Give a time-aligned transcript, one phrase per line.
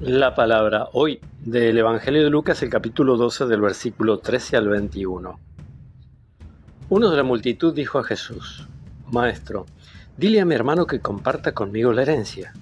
[0.00, 5.40] La palabra hoy del Evangelio de Lucas, el capítulo 12 del versículo 13 al 21.
[6.88, 8.68] Uno de la multitud dijo a Jesús,
[9.10, 9.66] Maestro,
[10.16, 12.52] dile a mi hermano que comparta conmigo la herencia.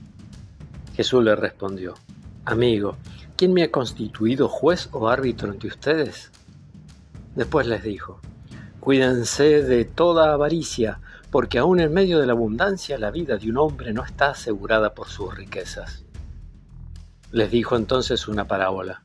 [0.95, 1.93] Jesús le respondió,
[2.47, 2.97] Amigo,
[3.37, 6.33] ¿quién me ha constituido juez o árbitro entre ustedes?
[7.35, 8.19] Después les dijo,
[8.81, 11.01] Cuídense de toda avaricia,
[11.31, 14.95] porque aún en medio de la abundancia la vida de un hombre no está asegurada
[14.95, 16.06] por sus riquezas.
[17.33, 19.03] Les dijo entonces una parábola.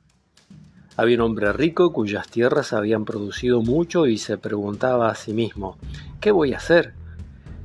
[0.95, 5.77] Había un hombre rico cuyas tierras habían producido mucho y se preguntaba a sí mismo,
[6.19, 6.93] ¿qué voy a hacer?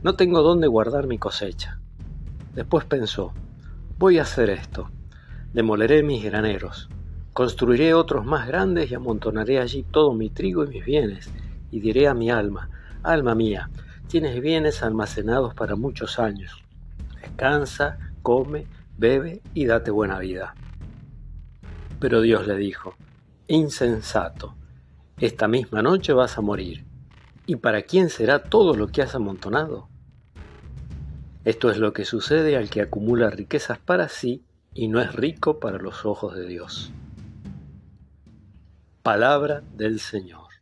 [0.02, 1.79] No tengo dónde guardar mi cosecha.
[2.55, 3.34] Después pensó,
[3.98, 4.91] voy a hacer esto.
[5.52, 6.88] Demoleré mis graneros,
[7.34, 11.29] construiré otros más grandes y amontonaré allí todo mi trigo y mis bienes,
[11.70, 12.70] y diré a mi alma,
[13.02, 13.68] alma mía,
[14.09, 16.52] tienes bienes almacenados para muchos años.
[17.20, 20.54] Descansa, come, bebe y date buena vida.
[22.00, 22.94] Pero Dios le dijo,
[23.48, 24.54] insensato,
[25.18, 26.84] esta misma noche vas a morir.
[27.46, 29.88] ¿Y para quién será todo lo que has amontonado?
[31.44, 35.60] Esto es lo que sucede al que acumula riquezas para sí y no es rico
[35.60, 36.92] para los ojos de Dios.
[39.02, 40.55] Palabra del Señor.